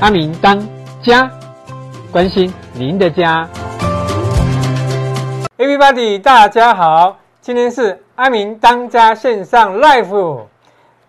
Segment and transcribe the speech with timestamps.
[0.00, 0.58] 阿明当
[1.02, 1.30] 家，
[2.10, 3.46] 关心您的家。
[5.58, 10.46] Everybody，大家好，今天是阿明当家线上 Live。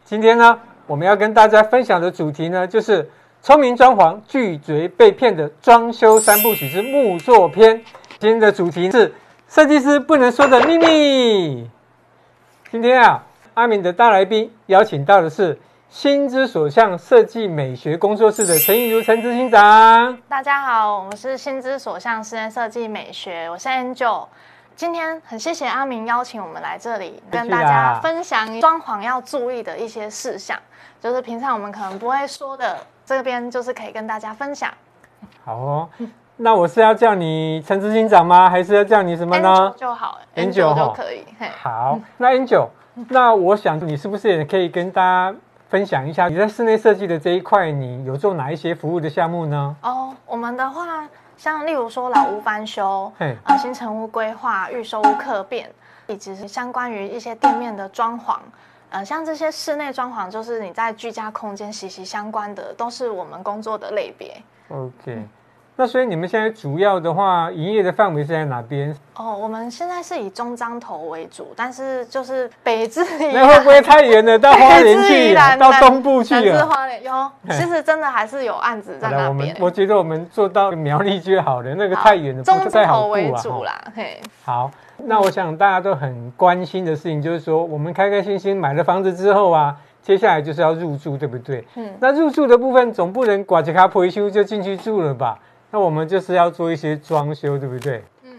[0.04, 3.10] 今天呢，我们要跟大家分享的主题呢，就是
[3.42, 7.82] 聪明装潢拒绝被骗的装修三部曲之木作篇。
[8.20, 9.14] 今天的主题是
[9.48, 11.70] 设计师不能说的秘密。
[12.70, 13.24] 今天啊，
[13.54, 15.58] 阿明的大来宾邀请到的是。
[15.96, 24.28] 心之所向设计美学工作室的陈映如陈执行长，大家好，我们是心之所向室内设计美学，我是 Angel。
[24.76, 30.60] 今天很谢谢阿明邀请我们来这里，跟大家分享装潢要注意的一些事项，
[31.00, 34.70] 就是平常我们可能不会说的，这边就是可以跟大家分享。
[35.46, 35.90] 好哦，
[36.36, 38.50] 那我是要叫你陈执行长吗？
[38.50, 41.24] 还是要叫你什么呢？Angel 就好，Angel 就可以。
[41.64, 42.68] 好，那 Angel，
[43.08, 45.34] 那我想你是不是也可以跟大家
[45.70, 49.76] 分享一下你在室内设计的这一块，你有做哪一些服务的项目呢？
[49.82, 55.70] 哦，我们的话，像例如说老屋翻修，嗯，啊，新成屋规划、预售屋客变，
[56.08, 58.38] 以及是相关于一些店面的装潢，
[58.92, 64.42] 呃，像这些室内装潢，就是你在居家空间息息相关的，都是我们工作的类别。
[64.70, 64.92] OK。
[65.08, 65.30] 嗯
[65.78, 68.96] 那所以你们现在主要的话，营业的范围是在哪边？
[69.16, 74.40] 哦，我们现在是以中彰投为主，但是就是北至， 那会不会太远了？
[74.40, 76.60] 到花莲去， 到东部去了？
[76.60, 79.54] 是花莲有，其实真的还是有案子在那边。
[79.60, 84.22] 我觉得我们做到苗栗就好了，那个太远了，不太好为主啦，嘿。
[84.46, 91.68] 好，那我想大家都很关心的事情就是说，我们开开心心买了房子之后啊，接下来就是要入住，对不对？
[91.76, 91.94] 嗯。
[92.00, 95.38] 那入住的部分总不能挂一卡维修就进去住了吧？
[95.76, 98.02] 那我们就是要做一些装修，对不对？
[98.24, 98.32] 嗯。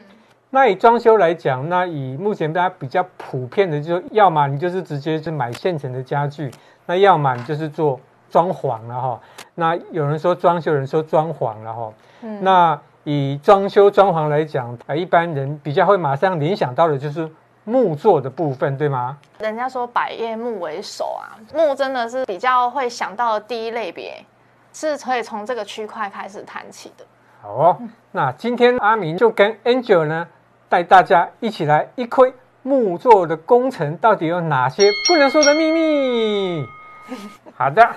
[0.49, 6.51] 那以装修来讲，那以目前大家比较普遍的，就要么你就是直接就买现成的家具，
[6.87, 9.21] 那要么你就是做装潢了哈。
[9.55, 11.93] 那有人说装修，有人说装潢了哈。
[12.23, 12.43] 嗯。
[12.43, 17.31] 那以装修装潢来讲，啊，一般人比较会马上联想到的就是
[17.65, 19.19] 木做的部分，对吗？
[19.41, 24.25] 人家说百叶木为首啊，木真的是比较会想到的第一类别，
[24.73, 27.05] 是可以从这个区块开始谈起的。
[27.47, 27.79] 好哦，
[28.11, 30.27] 那今天阿明就跟 Angel 呢，
[30.69, 32.35] 带大家一起来一窥
[32.65, 36.67] 木作的工程到底有哪些不能说的秘密。
[37.55, 37.89] 好的，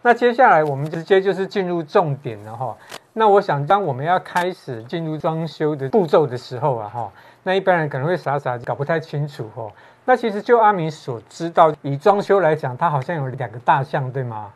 [0.00, 2.74] 那接下来我们直接就是进入重点了哈。
[3.12, 9.70] 那我想，当我们要开始进入装修的步骤的时候啊哈，那一般人可能会傻傻搞不太清楚哦。
[10.06, 14.50] 那其实就阿明所知道，以装修来讲，它好像有两个大项，对吗？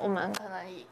[0.00, 0.86] 我们可能以。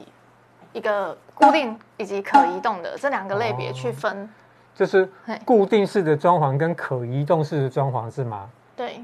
[0.76, 4.28] 一个固定以及可移动的这两个类别去分，哦，
[4.74, 5.08] 就是
[5.42, 8.46] 固定式的装潢跟可移动式的装潢是吗？
[8.76, 9.02] 对。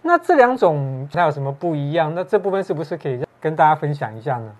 [0.00, 2.14] 那这两种它有什么不一样？
[2.14, 4.50] 那这部分是不是可以跟大家分享一下呢？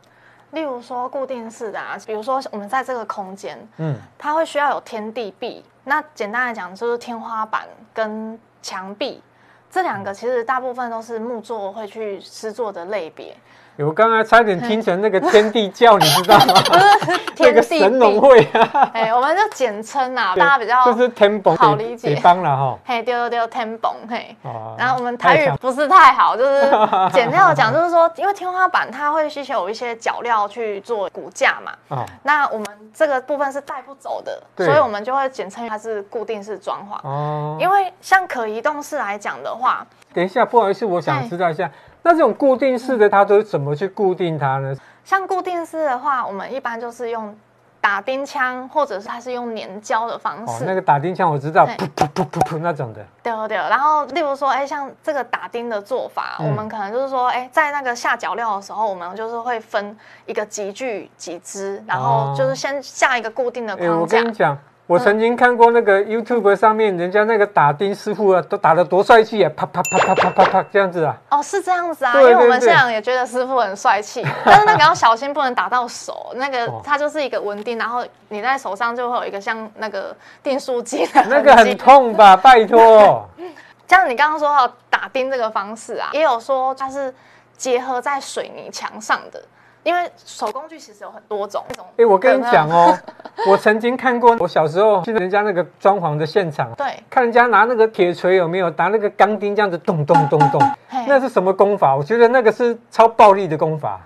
[0.50, 5.64] 例如说固定式的啊，比如说我们在这个空间，嗯，它会需要有天地壁。
[5.84, 9.22] 那简单来讲就是天花板跟墙壁
[9.70, 13.34] 这两个，其实大部分都是木作会去施作的类别。
[13.78, 16.54] 我刚才差点听成那个天地教，你知道吗？
[16.66, 18.90] 不 是天地神农会啊！
[18.92, 22.08] 哎，我们就简称啊，大家比较就是天崩好理解。
[22.08, 24.36] 北方了哈，嘿，丢丢丢天崩嘿。
[24.76, 26.70] 然后我们台语不是太好，就是
[27.12, 31.72] 简要讲，就是说，因为天花板它会需求一些脚料去做骨架嘛。
[31.96, 32.06] 啊。
[32.22, 37.08] 那我们这个部分是带不走的，所以我们就会简称它是固定式装潢。
[37.08, 37.56] 哦。
[37.58, 41.70] 因为像可移动式来讲的话，等一下，不好意思，我想知道一下。
[42.02, 44.74] 那这种固定式的，它都是怎么去固定它呢？
[45.04, 47.36] 像固定式的话，我们一般就是用
[47.80, 50.64] 打钉枪，或者是它是用粘胶的方式。
[50.64, 53.04] 哦，那个打钉枪我知道，噗噗噗噗噗那种的。
[53.22, 53.56] 对对。
[53.56, 59.96] 然后，例如说，哎，像这个打钉的做法，嗯、我们可能就是说，哎，在那个下脚料的时候，我们就是会分
[60.26, 63.94] 一个集聚几支，然后就是先下一个固定的框架。
[63.96, 64.58] 我跟你讲。
[64.92, 71.16] 我曾经看过那个 YouTube 上面，人家那个打钉师傅啊，都打的多帅气啊，啪啪啪啪啪啪啪这样子啊。
[71.30, 76.34] 哦，是这样子啊，因为我们现场也觉得师傅很帅气， 但是那个要小心，不能打到手。
[76.36, 81.24] 那个它就是一个纹钉，然后你在手上就会有一个像那个订书机的。
[81.30, 82.36] 那个很痛吧？
[82.36, 83.26] 拜托。
[83.88, 87.14] 像你刚刚说到打钉这个方式啊，也有说它是
[87.56, 89.42] 结合在水泥墙上的。
[89.84, 92.96] 因为手工具其实有很多种，那种哎，我跟你讲哦，
[93.48, 100.60] 我曾经看过，我小时候去人家那个装潢的现场，对，看人家拿那个铁锤有没有，拿那个钢钉这样子咚咚咚咚，
[101.08, 101.96] 那是什么功法？
[101.96, 104.00] 我觉得那个是超暴力的功法。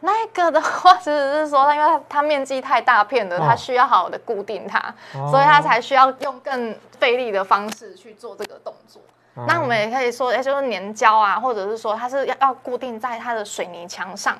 [0.00, 4.78] 那个的话，其实是说，因为它它面积太大片了，它需要好好的固定它，
[5.14, 9.02] 哦、所以它才需要用更费力的方式去做这个动作。
[9.34, 14.38] 哦、那我们也可以说，哎，就是粘胶啊，或者是说它是要要固定在它的水泥墙上。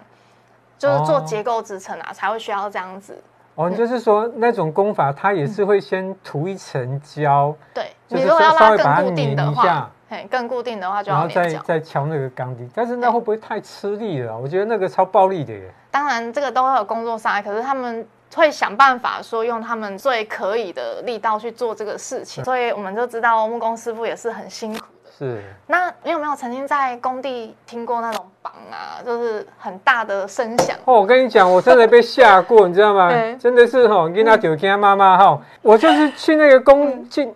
[0.79, 3.21] 就是做结构支撑啊，才会需要这样子。
[3.57, 7.53] 哦，就是说那种工法，它也是会先涂一层胶。
[7.75, 14.39] 对，你如果要拉更固定的话，嘿，更固定的话就要然后再再敲那个钢钉，但是那会不会太吃力了？
[14.39, 15.75] 我觉得那个超暴力的耶。
[15.91, 24.85] 当然，这个都会有工作伤害，可是他们会想办法说用他们最可以的力道去做这个事情，所以我们就知道木工师傅也是很辛苦。
[25.19, 30.77] 是，那你有没有曾经在工地听过那种梆啊，就是很大的声响？
[30.85, 33.11] 哦，我跟你讲，我真的被吓过，你知道吗？
[33.37, 37.29] 真的是哈，跟他酒听他妈妈哈，我就是去那个工去，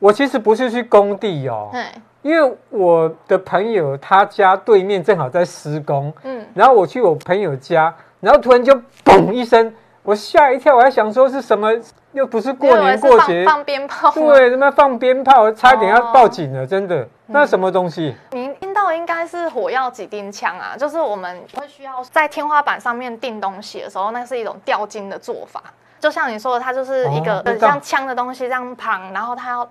[0.00, 1.70] 我其实不是去工地哦，
[2.22, 8.74] 因为我的朋友他家对面正好在施工，嗯，然后我去我朋友家，然后突然就
[9.04, 9.72] 嘣一声。
[10.04, 11.70] 我吓一跳，我还想说是什么，
[12.12, 17.06] 又不是过年过节放鞭炮，对，他妈放鞭炮，差点要报警了，真的。
[17.28, 18.16] 那什么东西？
[18.32, 25.62] 您听到应该是火药几钉枪啊，就是我们会需要在天花板上面钉东西的时候，那是一种吊金的做法。
[26.00, 29.68] 就像你说的，它就是一个很像枪的东西这样旁，然后它要。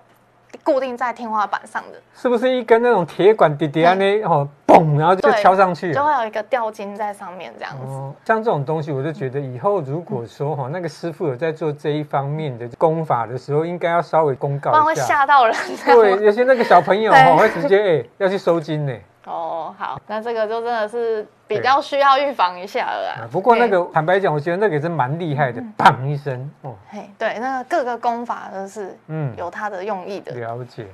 [0.64, 3.94] 固定在天花板上的，是不是一根那种铁管滴滴啊？
[3.94, 7.86] 那哦，嘣，然后就敲上去，就会有一个吊金在上面这样子。
[7.86, 15.54] 哦，像这种东西，我就觉得以后如果说哈，那个师傅有在做这一方面的功法的时候，应该要稍微公告一下，不然会吓到人。
[15.86, 18.92] 对，有些那个小朋友哈 会直接哎要去收金呢。
[19.28, 23.28] 哦，好，那这个就真的是比较需要预防一下了啦。
[23.30, 26.74] 不过那个坦白讲，我觉得那个也是蛮厉害的，砰一声哦。
[26.88, 30.32] 嘿，对，那个各个功法都是嗯有它的用意的。
[30.34, 30.86] 了解。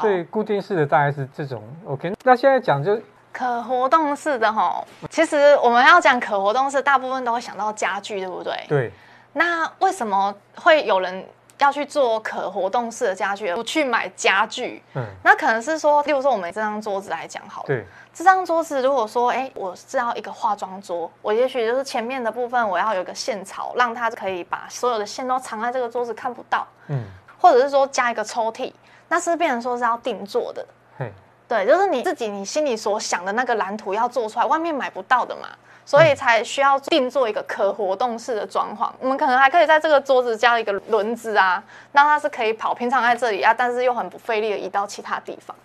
[0.00, 1.62] 所以固定式的大概是这种。
[1.86, 2.98] OK，那现在讲就
[3.30, 8.52] 可活动式的哈，其实我们要讲可活动式，大部分都会想到家具，对不对？
[8.68, 8.92] 对。
[9.34, 11.24] 那为什么会有人？
[11.58, 14.82] 要去做可活动式的家具，不去买家具。
[14.94, 17.66] 嗯，那可能是说，例如说我们这张桌子来讲好了。
[17.68, 26.66] 对，这张桌子如果说，哎、欸，我是要一个化妆桌，我也许就是前面的部分我要有一个线槽，让它可以把所有的线都藏在这个桌子看不到。
[26.88, 27.04] 嗯，
[27.38, 28.72] 或者是说加一个抽屉，
[29.08, 30.66] 那是变成说是要定做的。
[30.98, 31.12] 嘿，
[31.46, 35.48] 对，就是你自己你心里所想的那个蓝图要做出来，外面买不到的嘛。
[35.84, 38.90] 所以才需要定做一个可活动式的装潢。
[39.00, 45.56] 我们可能还可以在这个桌子加一个轮子啊，让它是可以跑，平常在这里啊，但是又很不费力的移到其他地方。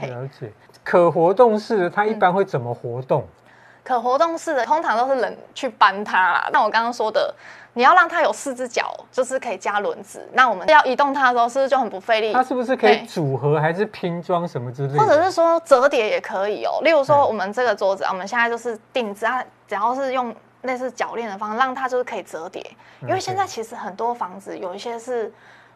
[0.00, 0.52] 了解，
[0.84, 3.22] 可活动式的它一般会怎么活动？
[3.22, 3.47] 嗯、
[3.88, 6.50] 可活动式的通常都是人去搬它啦。
[6.52, 7.34] 那我刚刚说的。
[7.74, 10.28] 你要让它有四只脚，就是可以加轮子。
[10.32, 12.32] 那我们要移动它的时候，是不是就很不费力？
[12.32, 14.98] 它是不是可以组合还是拼装什么之类的？
[14.98, 16.80] 或者是说折叠也可以哦。
[16.82, 22.68] 例如说，我们这个桌子，我们现在就是定制啊，只要是用类似铰链的方式，让它就是可以折叠。
[23.02, 25.32] 因为现在其实很多房子有一些是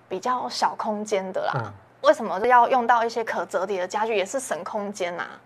[0.09, 1.53] 比较小空间的啦。
[1.55, 4.17] 嗯、为什么要用到一些可折叠的家具？
[4.17, 5.39] 也是省空间呐、啊。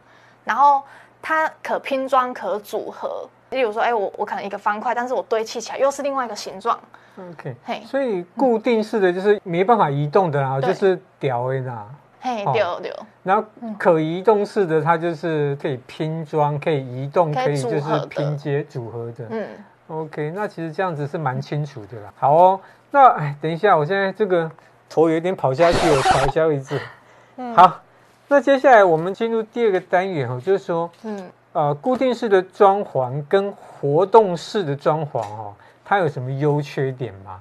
[0.43, 0.83] 然后
[1.21, 3.29] 它可拼装、可组合。
[3.51, 6.79] 例如说，哎、欸，我我可能一个方块，但是我堆砌起来又是另外一个形状。
[7.17, 11.87] OK，嘿，所以固定式的就是没办法移动的啦，对就是吊的啦。
[12.21, 12.93] 嘿，吊吊。
[13.23, 13.45] 然后
[13.79, 19.25] 可移动式的，它就是可以拼装、可以移动、可以就是拼接组合的。
[19.31, 19.49] 嗯
[19.87, 22.13] ，OK，那其实这样子是蛮清楚的啦。
[22.17, 22.61] 好哦，
[22.91, 24.51] 那哎，等一下，我现在这个
[24.89, 26.81] 头有点跑下去，我调一下位置。
[27.39, 27.81] 嗯，好，
[28.29, 31.31] 那接下来我们进入第二个单元哦，就是说，嗯。
[31.53, 37.41] 呃，固定式的装潢跟活动式的装潢哦，它有什么优缺点吗？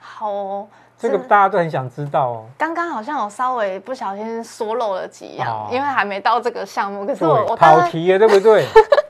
[0.00, 2.46] 好哦，这个大家都很想知道哦。
[2.56, 7.04] 刚刚好像有稍微不小心说漏了几样，哦、因为还没到这个项目。
[7.04, 8.64] 可是我我跑题了，对不对？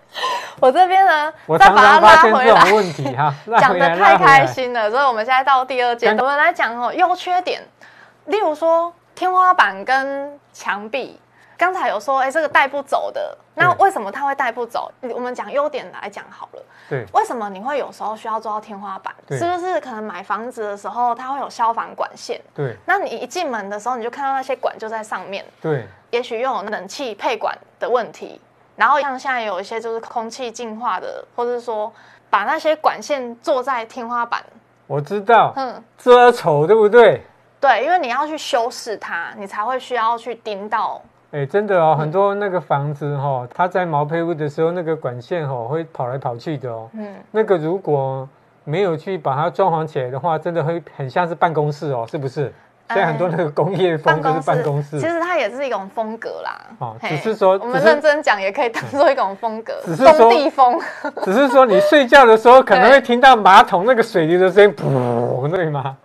[0.58, 7.62] 我这边呢， 我常常发现这种问题哈， 讲的太开心了，所以我们现在到第二阶段，我们来讲哦优缺点，
[8.24, 11.16] 例如说天花板跟墙壁。
[11.56, 14.90] 刚才有说，哎，这个带不走的，那为什么它会带不走？
[15.14, 16.62] 我们讲优点来讲好了。
[16.90, 19.14] 对，为什么你会有时候需要做到天花板？
[19.30, 22.40] 是不是可能买房子的时候它会有消防管线？
[22.52, 25.44] 对，那你一进门的时候你就看到那些管就在上面。
[25.60, 28.40] 对，也许又有冷气配管的问题，
[28.74, 31.92] 然后像现在有一些就是空气净化的，或者是说
[32.28, 34.42] 把那些管线做在天花板。
[34.88, 37.22] 我知道，嗯，遮丑对不对？
[37.62, 41.00] 对，因为你要去修饰它，你才会需要去盯到。
[41.30, 46.90] 哎、欸，真的哦，很多那个房子哈、哦，它在毛坯屋的时候，那个管线哈、哦、会跑来跑去的哦。
[46.94, 48.28] 嗯，那个如果
[48.64, 52.52] 没有去把它装潢起来的话，真的会很像是办公室哦，是不是？
[52.88, 55.00] 现在很多那个工业风就是办公室。
[55.00, 56.60] 其实它也是一种风格啦。
[56.80, 59.72] 哦，只是说我们认真讲也可以当做一种风格。
[59.86, 60.78] 只是说地风。
[61.22, 65.96] 只是说你睡觉的时候可能会听到马桶那个水流的声音，噗，对吗？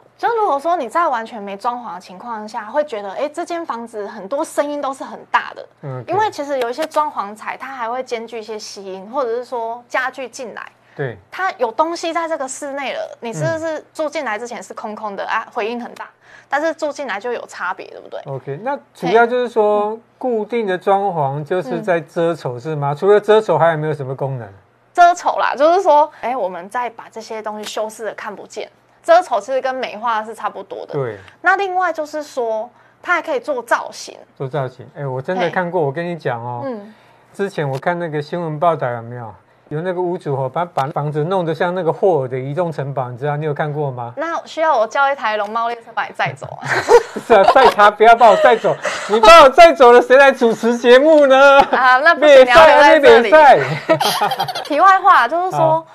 [0.47, 5.67] 就如果果说你在完全没装潢的情况下，会觉得哎，这间房子很多声音都是很大的。
[5.81, 6.01] 嗯。
[6.07, 10.65] 因为其实有一些装潢材，它还会兼具一些吸音，或者是说家具进来。
[10.95, 15.47] 对，它有东西在这个室内了，你是不是住进来之前是空空的、嗯、啊？
[15.53, 16.07] 回音很大，
[16.47, 22.93] 但是住进来就有差别，对不对？OK，那主要就是说固定的装潢就是在遮丑是吗？
[22.93, 24.47] 嗯、除了遮丑，还有没有什么功能？
[24.93, 28.71] 遮丑啦，就是说，哎，我们再把这些东西修饰的看不见。
[29.07, 30.93] 遮丑其实跟美化是差不多的。
[30.93, 31.17] 对。
[31.39, 32.69] 那另外就是说，
[33.01, 34.17] 它还可以做造型。
[34.35, 35.81] 做造型，哎，我真的看过。
[35.81, 36.93] 我跟你讲哦，嗯，
[37.33, 39.33] 之前我看那个新闻报道有没有？
[39.69, 43.37] 有那个屋主哦，把把房子弄得像那个霍尔的移动城堡，你知道？
[43.37, 44.11] 你有看过吗？
[44.19, 46.67] 那需要我叫一台龙猫列车把你载走啊？
[47.25, 48.75] 是啊，载他不要把我载走，
[49.09, 51.59] 你把我载走了，谁来主持节目呢？
[51.71, 53.31] 啊，那不行，你要留在这里。
[54.65, 55.85] 题外话就是说。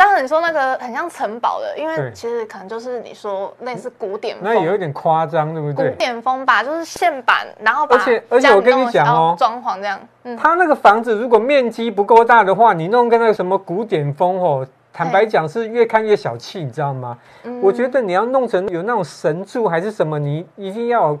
[0.00, 5.90] 当然，你说那个很像城堡的，因为其实可能就是你说类似古典风，那有一点夸张，对不对？
[5.90, 17.18] 古典风吧，就是线板，然后把而且而且我跟你讲哦，装潢这样，嗯，他那个房子如果面积不够大的话，你弄个那个什么古典风哦，坦白讲是越看越小气，你知道吗？
[17.42, 21.18] 嗯，我觉得你要弄成有那种神柱还是什么，你一定要。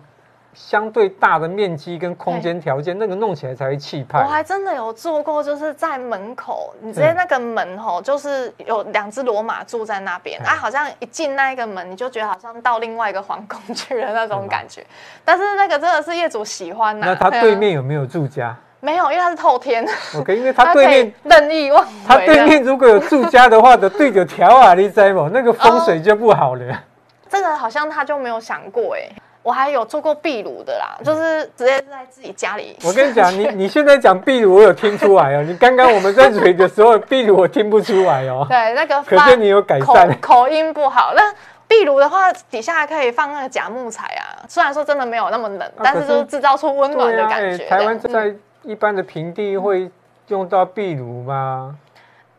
[0.52, 4.20] 相对大的面积跟空间条件，那个弄起来才会气派。
[4.20, 14.84] 我还真的有做过，就是在门口，你直接那个门吼，就是有两只罗马住在那边，啊，好像一进那一个门，你就觉得好像到另外一个皇宫去了那种感觉。
[15.24, 17.06] 但是那个真的是业主喜欢呐。
[17.06, 18.56] 那他对面有没有住家？
[18.82, 19.86] 没有，因为它是透天。
[20.16, 21.90] OK，因为他对面 任意妄为。
[22.08, 25.28] 他对面如果有住家的话，的对着条啊，你知吗？
[25.30, 26.82] 那个风水就不好了。
[27.28, 29.06] 这个好像他就没有想过哎。
[29.50, 32.76] 我还有做过壁炉的啦，就是直接在自己家里。
[32.84, 35.42] 我跟你讲，你你现在讲壁炉，我有听出来哦。
[35.42, 38.46] 你刚刚我们在嘴的时候，壁炉我听不出来哦。
[38.48, 41.14] 对，那个可是你有改善口，口音不好。
[41.16, 41.34] 那
[41.66, 44.38] 壁炉的话，底下还可以放那个假木材啊。
[44.46, 47.64] 虽然说真的没有那么冷，啊、但是就制造出温暖的感觉。
[47.64, 49.90] 啊欸、台湾在一般的平地会
[50.28, 51.74] 用到壁炉吗？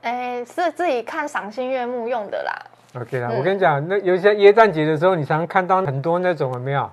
[0.03, 2.53] 哎、欸，是自己看赏心悦目用的啦。
[3.01, 6.89] OK 啦，嗯、我跟你讲，那有一些耶诞节的时候，你常常看到很多那种有没有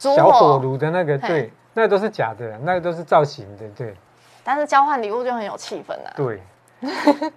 [0.00, 1.16] 小火炉的那个？
[1.18, 3.94] 对，那个都是假的，那个都是造型的，对。
[4.42, 6.12] 但是交换礼物就很有气氛了。
[6.16, 6.42] 对。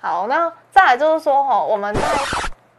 [0.00, 2.00] 好，那再来就是说哈，我们在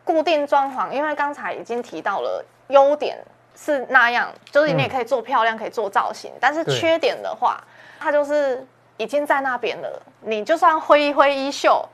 [0.04, 3.18] 固定装潢，因为刚才已经提到了优点
[3.56, 7.64] 是那样，就是你也可以做漂亮，嗯、可以做造型，但是缺点的话，
[8.00, 8.66] 它就是
[8.98, 11.88] 已经在那边了，你就算挥一挥衣袖。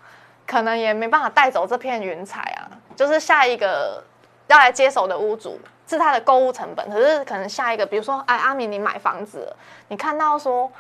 [0.44, 4.04] 可能也没办法带走这片云彩啊，就是下一个
[4.52, 9.56] 要来接手的屋主是他的购物成本，可是可能下一个，比如说，哎，阿明，你买房子了，
[9.88, 10.72] 你看到说，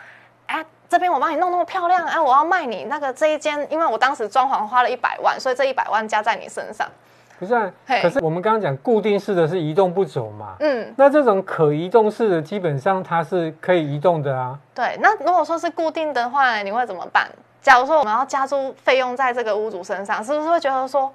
[0.45, 6.87] 哎，这边我帮你弄那么漂亮，哎，我要卖你那个这一间，因为我当时装潢花了一百万，所以这一百万加在你身上。
[7.39, 14.57] 不是啊，可是我们刚刚讲固定式的是移动不走嘛，嗯，那这种可移动式的基本上它是可以移动的啊。
[14.75, 17.27] 对，那如果说是固定的话，你会怎么办？
[17.59, 21.11] 假如说我们要加租费用在这个屋主身上，是不是会觉得说，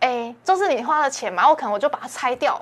[0.00, 2.60] 哎、欸，就是你花了钱嘛，我可能我就把它拆掉，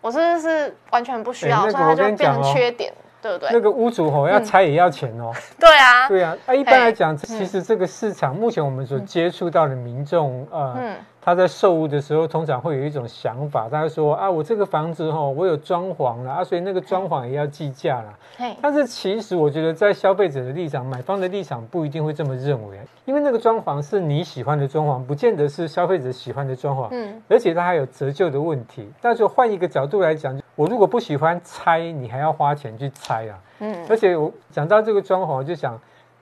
[0.00, 3.48] 我是不是完全不需要，欸那個、所以它就变成缺点，对不对？
[3.52, 5.32] 那个屋主吼要拆也要钱哦。
[5.58, 10.74] 对啊，对啊，啊，一般来讲，其实这个市场目前我们所接触到的民众，呃。
[10.78, 18.18] 嗯他在售屋的时候，通常会有一种想法，他会说啊，我这个房子哈，我有装潢了啊，所以那个装潢也要计价了。
[18.62, 26.88] 但是其实我觉得，在消费者的立场，买方的立场不一定会这么认为，因为那个装潢是你喜欢的装潢，不见得是消费者喜欢的装潢。
[26.92, 28.88] 嗯，而且它还有折旧的问题。
[29.00, 33.38] 但是换一个角度来讲，我如果不喜欢拆，你还要花钱去拆啊。
[33.58, 35.78] 嗯，而且我讲到这个装潢，我就想。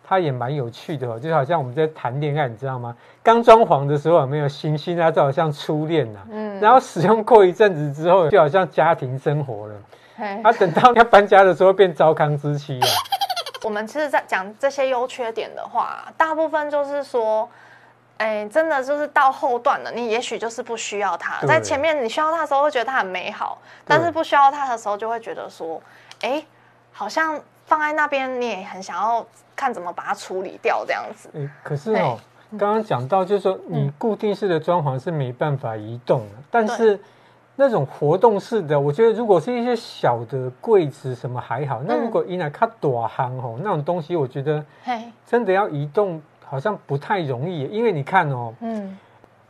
[0.09, 2.95] 它也蛮有趣的，就好像我们在谈恋爱，你知道吗？
[3.25, 5.11] 刚装潢的时候有没有新心啊？
[5.11, 6.21] 就好像初恋呐。
[6.31, 6.61] 嗯。
[6.61, 9.75] 然后使用过一阵子之后，就好像家庭生活了。
[10.17, 10.25] 他。
[10.49, 12.87] 啊，等到要搬家的时候，变糟糠之妻了。
[13.65, 17.49] 我们其实，在讲这些优缺点的话，大部分就是说，
[18.19, 21.45] 哎，真的就是到后段了，你也许就是不需要它。
[21.45, 25.83] 在前面你需要它的时候，会觉得它很美好；但是不需要它的时候，就会觉得说，
[26.21, 26.45] 哎，
[26.93, 29.27] 好像放在那边，你也很想要。
[29.59, 31.31] 看怎么把它处理掉，这样子。
[31.33, 32.19] 欸、可是哦，
[32.59, 37.01] 刚刚讲到就是说，你固定式的装潢是没办法移动的，嗯、但是
[37.55, 44.63] 那种活动式的，我觉得如果是一些小的柜子什么还好，嗯、那如果一拿卡多行哦，那种东西，我觉得
[45.25, 48.99] 真的要移动好像不太容易，因为你看哦，嗯。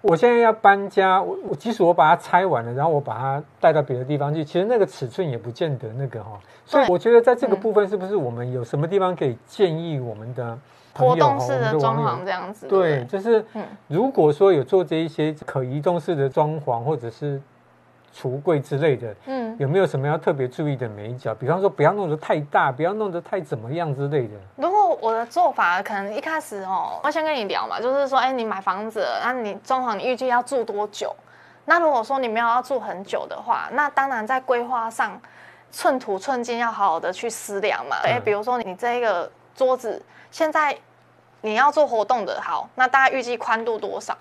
[0.06, 6.38] 我现在要搬家，我我即使我把它拆完了，然后我把它带到别的地方去，其实那个尺寸也不见得那个哈。
[6.64, 10.56] 所以我觉得在这个部分，是不是我们有什么地方可以建议我们的
[10.94, 12.68] 活动式的装潢这样子？
[12.68, 13.44] 对，就是
[13.88, 17.40] 如果说有做这一些可移动式的装潢，或者是
[18.16, 21.34] 橱柜之类的，嗯，有没有什么要特别注意的美角？
[21.34, 24.34] 比方说，不要弄得太大，不要弄得太怎么样之类的。
[24.56, 31.14] 如果我的做法可能一开始哦，我先跟你聊嘛，就是说，哎，你买房子，那你装潢，你预计要住多久？
[31.66, 35.20] 那如果说你没有要住很久的话，那当然在规划上
[35.70, 37.96] 寸土寸金要好好的去思量嘛。
[38.02, 40.74] 哎、嗯，比如说你这个桌子现在
[41.42, 44.16] 你要做活动的，好，那大概预计宽度多少？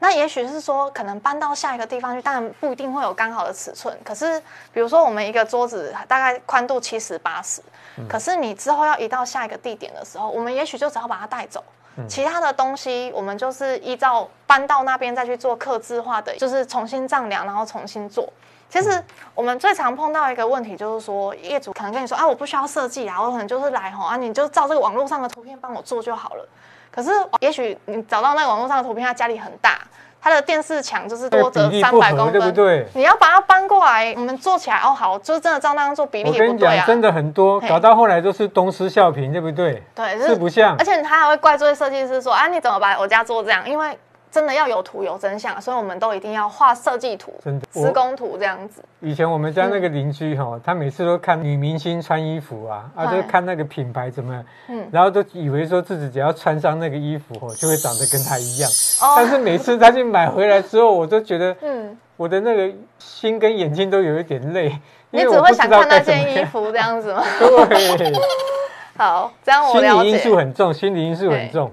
[0.00, 3.96] 那也许是说，可能搬到下一个地方去，当然不一定会有刚好的尺寸。
[4.04, 4.38] 可是，
[4.72, 7.62] 比如说我们一个桌子大概宽度七十八十，
[8.08, 11.64] 可是你之后要移到下一个地点的时候，我们也许就只好把它带走，
[11.96, 18.30] 嗯、其他的东西我们就是依照搬到那边再去做刻字化的，就是重新丈量，然后重新做。
[18.74, 18.90] 其实
[19.36, 26.44] 我们最常碰到一个问题就是说，业主可能跟你说啊，我不需要设计啊，我可能就是来吼啊，你就照这个网络上的图片帮我做就好了。
[26.90, 29.78] 可是，也许你找到那个网络上的图片，他家里很大，
[30.20, 32.84] 他的电视墙就是多则三百公分，对不对？
[32.94, 36.84] 你要把它搬过来，我们做起来哦，好，就是真的照那样做，比例也不对啊。
[36.84, 39.80] 真的很多，搞到后来都是东施效颦，对不对？
[39.94, 40.74] 对，是不像。
[40.80, 43.70] 而且他还会怪罪设计师说啊，你怎么把我家做这样？
[43.70, 43.96] 因为。
[44.34, 48.82] 真的要有图有真相，所以我们都一定要画设计图、真的施工图这样子。
[48.98, 58.68] 以前我们家那个邻居哈，他每次都看女明星穿衣服啊，啊，就看那个品牌怎么，嗯，然后都以为说自己只要穿上那个衣服哦，就会长得跟他一样。
[59.14, 64.76] 但是每次他去买回来之后，我都觉得，嗯，我的那个心跟眼睛都有一点累。
[65.10, 67.22] 你只会想看那件衣服这样子吗？
[67.38, 68.12] 对。
[68.98, 70.02] 好，这样我了解。
[70.02, 71.72] 心理因素很重，心理因素很重。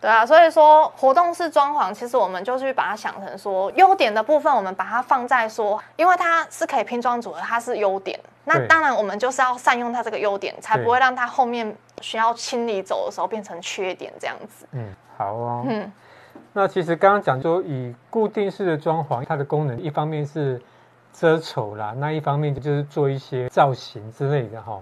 [0.00, 8.18] 对啊，所以说活动式装潢，其实我们就去把它想成说优点的部分，我们把它放在说，因为它是可以拼装组合，它是优点。
[8.44, 14.66] 那当然，我们就是要善用它这个优点，才不会让它后面需要清理走的时候变成缺点这样子。
[14.72, 15.64] 嗯，好哦。
[15.68, 15.92] 嗯，
[16.54, 20.60] 那其实刚刚讲说，以固定式的装潢，它的功能一方面是
[21.12, 24.80] 遮丑啦，那一方面就是做一些造型之类的哈。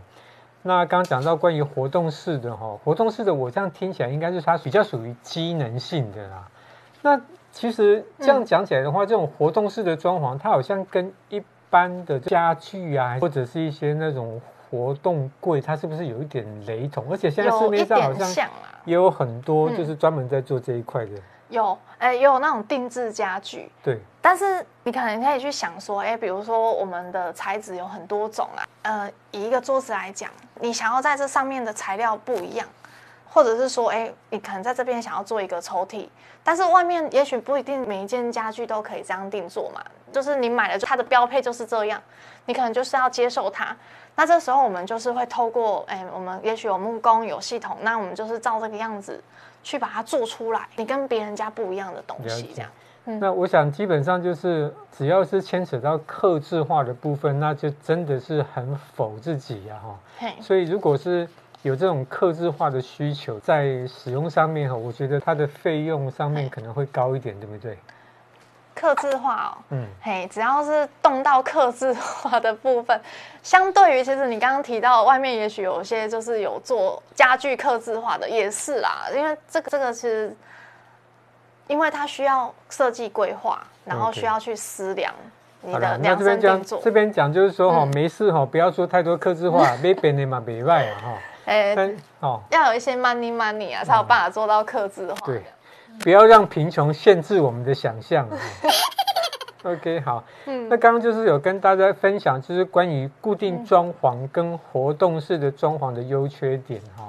[0.63, 6.49] 那刚刚讲到关于活动式的哈，活动式的我这样听起来应该是它比较属于机能性的啦。
[7.01, 7.21] 那
[7.53, 17.07] 其实这样讲起来的话，嗯、这种活动式的装潢，它好像跟一般的家具啊，或者是一些那种活动柜，它是不是有一点雷同？
[17.11, 18.49] 而且现在市面上好像
[18.85, 21.13] 也有很多就是专门在做这一块的。
[21.49, 24.01] 有，哎、欸，也有那种定制家具，对。
[24.29, 32.69] 但是你可能可以去想说，哎、欸，比如说我们的材质有很多种啊，呃，以一个桌子来讲，你想要在这上面的材料不一样，
[33.27, 36.07] 或者是说，哎、欸，你可能在这边想要做一个抽屉，
[36.45, 41.99] 但是外面也许不一定每一件家具都可以这样定做嘛，就是你买了它的标配就是这样，
[42.45, 43.75] 你可能就是要接受它。
[44.15, 49.25] 那这时候我们就是会透过，哎、欸，我们也许有木工有系统，那我们就是照这个样子。
[49.61, 52.71] 去把它做出来，你跟别人家不一样的东西，这样。
[53.11, 59.99] 嗯，那我想基本上就是，只要是牵扯到克制化的部分，那就真的是很否自己呀，哈。
[60.19, 60.35] 嘿。
[60.43, 61.27] 所以如果是
[61.63, 67.79] 有这种克制化的需求，在使用上面哈，我觉得它的费用上面可能会高一点，对不对？
[68.75, 73.01] 克制化哦，嗯，嘿，只要是动到克制化的部分，
[73.43, 80.37] 相对于其实你刚刚提到外面也许有些就是有做家具克制化的也是啦，因为这个这个其实，
[81.69, 85.15] 因为它需要设计规划，然后需要去思量
[85.63, 86.81] 你的量身定做。
[86.83, 91.15] 这边讲就是说哈，没事哈，不要说太多克制化， 没变的嘛，没坏啊哈，
[91.47, 91.77] 哎，
[92.19, 95.21] 哦，要有一些 money money 啊，才有办法做到克制化。
[95.25, 95.43] 对。
[96.05, 98.29] 不要让贫穷限制我们的想象。
[99.65, 100.23] OK，好。
[100.47, 107.09] 嗯，那刚刚就是有跟大家分享，就是关于固定装潢跟活动式的装潢的优缺点哈。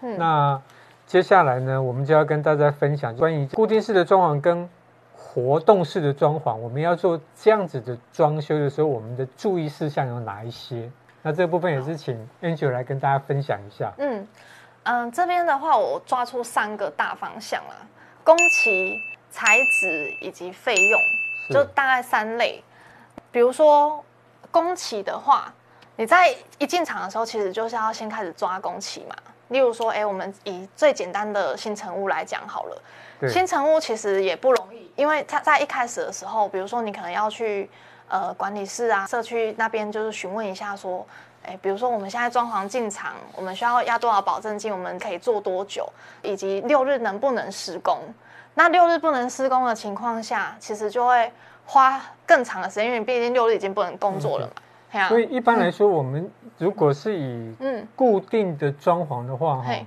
[0.00, 0.62] 嗯，那
[1.10, 4.70] 接下来呢，我们就要跟大家分享关于固定式的装潢跟
[5.12, 10.88] 活动式的装潢，我们要做这样子的装修的时候，我们的注意事项有哪一些？
[11.22, 13.92] 那这部分也是请 Angel 来跟大家分享一下。
[13.98, 14.28] 嗯
[14.84, 17.74] 嗯，这边的话，我抓出三个大方向了。
[18.22, 18.96] 工期、
[19.32, 21.00] 材质以及费用，
[21.50, 22.62] 就大概三类。
[23.32, 24.04] 比如说
[24.52, 25.52] 工期的话，
[25.96, 29.16] 你在一进场的时候，其实就是要先开始抓工期嘛。
[29.50, 32.82] 例如说，哎，我们以最简单的新成屋来讲好了。
[33.28, 37.70] 新成屋其实也不容易，因为它在一开始的时候，比如说你可能要去
[38.08, 41.06] 呃管理室啊、社区那边，就是询问一下说。
[41.42, 44.70] 哎，比如说我们现在装潢进场，我们需要押多少保证金？
[44.70, 45.90] 我们可以做多久？
[46.20, 47.96] 以及六日能不能施工？
[48.52, 51.32] 那六日不能施工的情况下，其实就会
[51.64, 54.52] 花更长的时间，因为毕竟六日已经不能工作了嘛。
[55.08, 59.86] 所以一般来说，我们如果是以嗯固定的装潢的话，哈、嗯，啊、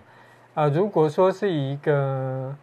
[0.64, 2.56] 呃，如果说是以一个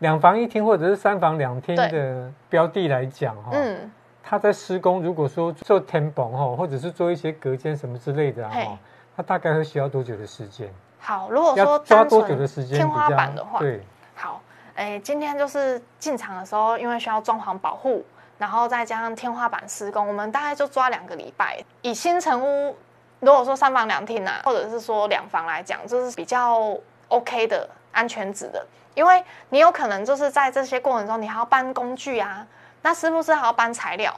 [0.00, 3.90] 两房一厅或者是三房两厅的标的来讲，哈，嗯。
[4.30, 8.78] 它在施工，如果说做天棚哈，或者是做一些隔间什么之类的哈，
[9.16, 10.70] 它大概会需要多久的时间？
[10.98, 12.76] 好，如果说抓多久的时间？
[12.76, 13.80] 天花板的话，对，
[14.14, 14.42] 好，
[14.74, 18.04] 哎，今天就是进场的时候，因为需要装潢保护，
[18.38, 21.58] 然后再加上天花板施工，我们大概就抓两个礼拜。
[21.82, 22.76] 以新城屋，
[23.20, 26.76] 如果说三房两厅啊，或者是说两房来讲，就是比较
[27.08, 32.46] OK 的安全值的，因为你有可能就是在这些过程中，你还要搬工具啊，
[32.82, 34.14] 那是不是还要搬材料？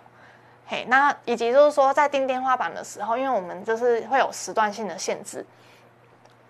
[0.67, 5.45] 嘿，那以及就是说在钉天花板的时候，因为我们就是会有时段性的限制。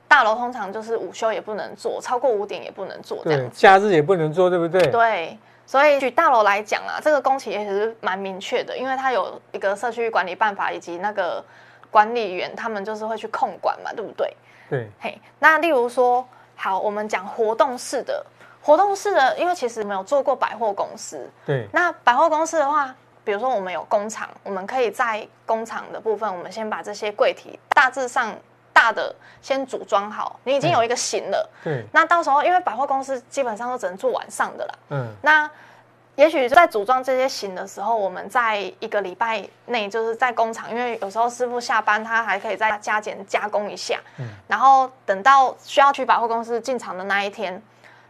[0.08, 3.50] 大楼通常就是午休也不能做，超过五点也不能做，这样。
[3.52, 4.84] 假日也不能做，对不对？
[4.88, 5.38] 对，
[5.70, 11.40] 所以举大楼来讲啊，这个工期也是蛮明确的，因为它有一个社区管理办法，以及那个
[11.92, 14.36] 管理员他们就是会去控管嘛，对不对？
[14.68, 14.90] 对。
[14.98, 18.26] 嘿，那例如说，好，我们讲活动式的，
[18.60, 21.30] 活动式的，因为其实没有做过百货公司。
[21.46, 21.68] 对。
[21.72, 28.34] 那百货公司的话，比如说我们有工厂，我们可以在工厂的部分，我们先把这些柜体大致上。
[28.72, 31.50] 大的先组装好，你已经有一个型了。
[31.62, 31.84] 对。
[31.92, 34.74] 那到时候，因为百货公司基本上都只能做晚上的啦。
[34.90, 35.08] 嗯。
[35.22, 35.50] 那
[36.16, 43.98] 也许在组装这些型的时候，我们在一个礼拜内，就是在工厂，因为有时候师傅下班，他还可以再加减加工一下。
[44.18, 44.28] 嗯。
[44.46, 47.62] 然后等到需要去百货公司进场的那一天，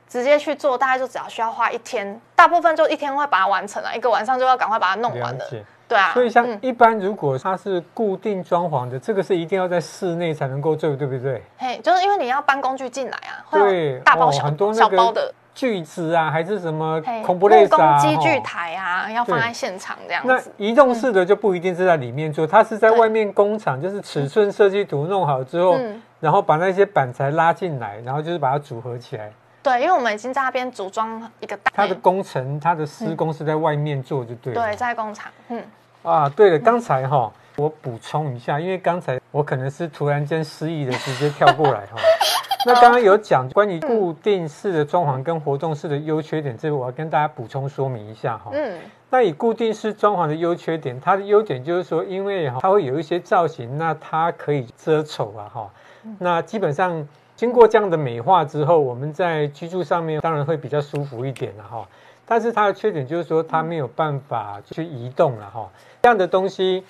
[0.08, 5.48] 直接去做，大概就只要需要花一天，大部分就一天会把它完成了，一个晚上就要赶快把它弄完了。
[5.90, 11.42] 对啊，所以像一般如果它是固定装潢的，嗯、这个是一定要在室内才能够做，对不对？
[11.58, 20.32] 嘿，就是因为你要搬工具进来啊，对，大包小、哦、很多小包的锯子啊，还是什么孔布雷萨啊，工机具台啊，哦、要放在现场这样子。
[20.56, 29.32] 那移动式的就不一定是在里面做，嗯、它是在外面工厂，就是尺寸设计图弄好之后，嗯、然后把那些板材拉进来，然后就是把它组合起来。
[29.62, 34.62] 对，因为我们已经在那边组装一个大，它的工程，它的施工是在外面做，就对了。
[34.62, 35.62] 对，在工厂，嗯。
[36.02, 41.96] 啊，对了，刚才哈，我补充一下，因为刚才我可能是突然间失忆的，直接跳过来哈。
[42.66, 48.50] 那刚刚有讲关于固定式的装潢跟活动式的优缺点，这个我要跟大家补充说明一下哈。
[48.52, 48.78] 嗯。
[49.10, 55.70] 那以固定式装潢的优缺点，它的优点就是说，因为哈，它会有一些造型，那它可以遮丑啊哈。
[56.18, 57.06] 那基本上
[57.40, 61.88] 经过这样的美化之后，我们在居住上面当然会比较舒服一点了哈。
[62.26, 65.66] 但是它的缺点就是说，它没有办法去移动了哈。
[66.02, 66.84] 这样的东西，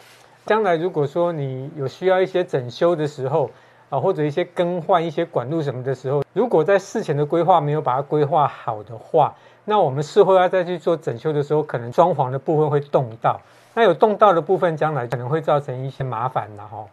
[0.46, 3.48] 将来如果说你有需要一些整修的时候
[3.90, 9.32] 啊，或者一些更换一些管路什么的时候，如果在事前的规划没有把它规划好的话，
[9.64, 13.40] 那我们事后要再去做整修的时候，可能装潢的部分会动到。
[13.72, 16.84] 那有动到的部分，将来可能会造成一些麻烦了哈。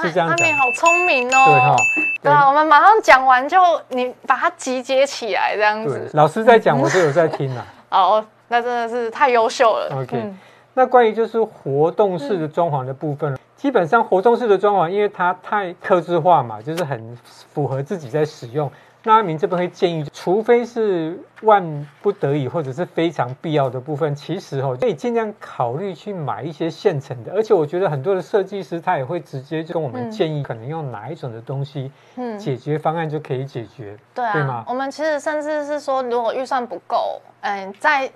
[0.00, 0.28] 是这样讲。
[0.28, 1.44] 阿明好聪明哦。
[1.46, 1.76] 对哈。
[2.22, 6.08] 对啊，我们马上讲完就你把它集结起来这样子。
[6.14, 7.66] 老师在讲，我都有在听啊。
[7.90, 9.88] 哦，那真的是太优秀了。
[10.02, 10.38] OK，、嗯、
[10.74, 17.18] 那关于就是活动式的装潢的部分，嗯、基本上活动式的装潢，因为它太克制化嘛，就是很
[17.52, 18.70] 符合自己在使用。
[19.04, 27.32] 那阿明这边会建议，除非是万不得已或者是非常必要的部分，其实哦可以尽量考虑去买一些现成的。
[27.32, 34.64] 而且我觉得很多的设计师他也会直接就跟我们建议，可能用哪一种的东西，嗯，解决方案就可以解决，对啊，对吗？
[34.68, 38.10] 我们其实甚至是说，如果预算不够，嗯，在。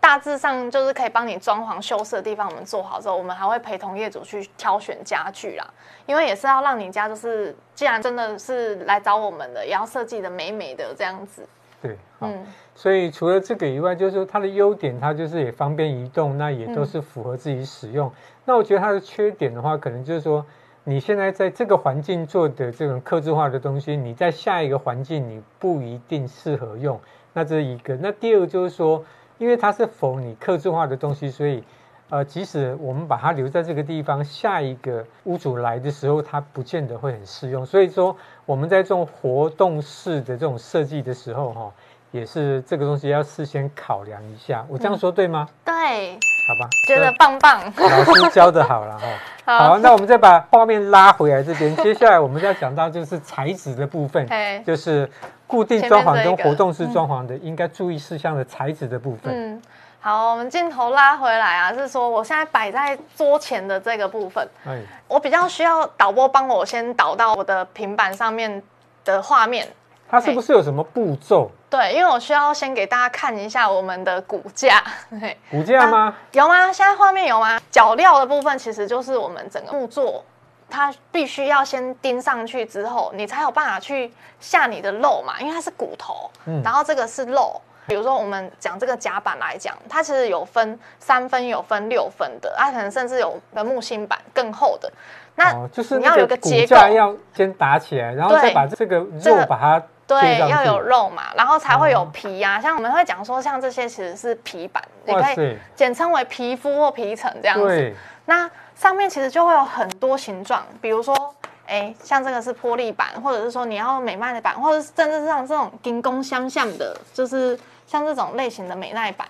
[0.00, 5.74] 大致上就是可以帮你装潢修饰的地方，我们做好之后，我们还会陪同业主去挑选家具啦，
[6.06, 11.46] 因为也是要让你家就是，既然真的是来找我们的，也要设计的美美的这样子。
[11.82, 18.08] 对，嗯，所以除了这个以外，就是说它的优点，它就是也方便移动，那也都是符合自己使用。
[18.08, 18.12] 嗯、
[18.46, 20.44] 那我觉得它的缺点的话，可能就是说，
[20.84, 26.98] 你现在在这个环境做的这种克制化的东西，你在下一个环境你不一定适合用。
[27.34, 27.94] 那这是一个。
[27.96, 29.04] 那第二个就是说。
[29.40, 31.64] 因为它是否你客制化的东西，所以，
[32.10, 37.64] 呃，即使我们把它留在这个地方，下一个屋主来的时候，它不见得会很适用。
[37.64, 41.72] 所以说，我们在这种活动式的这种设计的时候，哈，
[42.10, 44.66] 也是这个东西要事先考量一下。
[44.68, 45.48] 我这样说对吗？
[45.48, 46.29] 嗯、对。
[46.50, 47.62] 好吧，觉得棒棒。
[47.76, 49.06] 老师教的好了哈。
[49.58, 51.76] 好，那我们再把画面拉回来这边。
[51.76, 54.28] 接下来我们要讲到就是材质的部分，
[54.64, 55.08] 就是
[55.46, 59.32] 固定装潢跟活动式装潢的应该注意事项的材质的部分。
[59.32, 59.62] 嗯，
[60.00, 68.60] 好，我们镜头拉回来啊，是说我现在摆在桌前的这个部分，哎，我比较需要导播帮我先导到我的平板上面
[69.04, 69.68] 的画面。
[70.10, 71.50] 它是不是有什么步骤？
[71.70, 74.82] 对，因为我需要先给大家看一下我们的骨架。
[75.50, 76.16] 骨架吗？
[76.32, 76.72] 有吗？
[76.72, 77.60] 现在画面有吗？
[77.70, 80.24] 脚料的部分其实就是我们整个木座，
[80.68, 94.90] 它必须要先钉上去之后，你才有办法去下你的肉嘛，因为它是骨头，嗯、然后这个是肉，比如说我们讲这个甲板来讲，它其实有分三分，有分六分的，它可能甚至有的木芯板更厚的。
[95.36, 99.82] 那、哦、就是你要有个结构，要先打起来，然后再把这个肉把它
[100.18, 102.58] 对，要有肉嘛，然后才会有皮呀、啊。
[102.58, 107.94] 哦、像我们会讲说，像这些其实是皮板，你可以简称为皮肤或皮层这样子。
[108.26, 111.34] 那上面其实就会有很多形状，比如说。
[111.72, 119.28] 哎，像这个是玻璃板，或者是说你要美耐的板，或者是甚至像这种金工相像的，就是像这种类型的美耐板。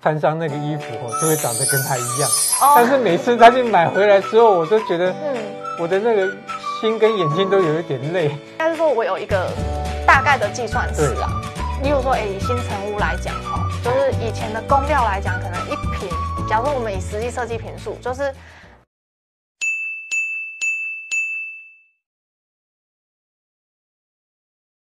[0.00, 2.30] 穿上那个衣服哦，就会长得跟他一样。
[2.62, 5.36] 哦、但是每次他去买回来之后，我都觉得，嗯，
[5.80, 6.32] 我的那个
[6.80, 8.30] 心跟眼睛都有一点累。
[8.56, 9.50] 但是说我有一个
[10.08, 11.28] 大概的计算式啊，
[11.82, 16.08] 例如说，哎，以新成屋来讲哈，就是以前的工料来讲，可能一平，
[16.48, 18.32] 假如说我们以实际设计平数，就是。